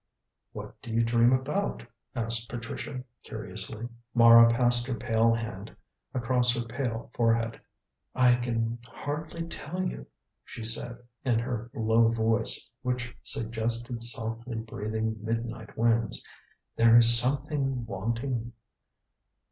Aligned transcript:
"What 0.51 0.81
do 0.81 0.91
you 0.91 1.03
dream 1.03 1.31
about?" 1.31 1.85
asked 2.15 2.49
Patricia 2.49 3.03
curiously. 3.21 3.87
Mara 4.15 4.49
passed 4.51 4.87
her 4.87 4.95
pale 4.95 5.31
hand 5.31 5.75
across 6.11 6.55
her 6.55 6.65
pale 6.65 7.11
forehead. 7.13 7.61
"I 8.15 8.33
can 8.33 8.79
hardly 8.83 9.47
tell 9.47 9.83
you," 9.85 10.07
she 10.43 10.63
said 10.63 10.97
in 11.23 11.37
her 11.37 11.69
low 11.75 12.07
voice, 12.07 12.71
which 12.81 13.15
suggested 13.21 14.03
softly 14.03 14.57
breathing 14.57 15.19
midnight 15.23 15.77
winds; 15.77 16.23
"there 16.75 16.97
is 16.97 17.19
something 17.19 17.85
wanting." 17.85 18.53